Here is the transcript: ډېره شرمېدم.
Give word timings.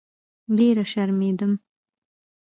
ډېره 0.57 0.83
شرمېدم. 0.91 1.51